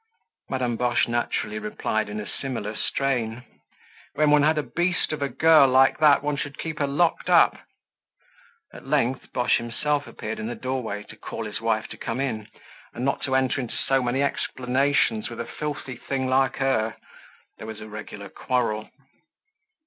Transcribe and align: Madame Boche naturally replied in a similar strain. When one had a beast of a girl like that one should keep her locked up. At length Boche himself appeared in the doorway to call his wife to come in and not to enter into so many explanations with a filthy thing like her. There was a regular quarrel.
Madame 0.49 0.77
Boche 0.77 1.07
naturally 1.07 1.59
replied 1.59 2.09
in 2.09 2.19
a 2.19 2.25
similar 2.27 2.75
strain. 2.75 3.43
When 4.15 4.31
one 4.31 4.41
had 4.41 4.57
a 4.57 4.63
beast 4.63 5.13
of 5.13 5.21
a 5.21 5.29
girl 5.29 5.67
like 5.67 5.99
that 5.99 6.23
one 6.23 6.37
should 6.37 6.57
keep 6.57 6.79
her 6.79 6.87
locked 6.87 7.29
up. 7.29 7.55
At 8.73 8.87
length 8.87 9.31
Boche 9.31 9.57
himself 9.57 10.07
appeared 10.07 10.39
in 10.39 10.47
the 10.47 10.55
doorway 10.55 11.03
to 11.03 11.15
call 11.15 11.45
his 11.45 11.61
wife 11.61 11.87
to 11.89 11.97
come 11.97 12.19
in 12.19 12.47
and 12.95 13.05
not 13.05 13.21
to 13.25 13.35
enter 13.35 13.61
into 13.61 13.75
so 13.75 14.01
many 14.01 14.23
explanations 14.23 15.29
with 15.29 15.39
a 15.39 15.45
filthy 15.45 15.97
thing 15.97 16.25
like 16.27 16.55
her. 16.55 16.95
There 17.59 17.67
was 17.67 17.79
a 17.79 17.87
regular 17.87 18.29
quarrel. 18.29 18.89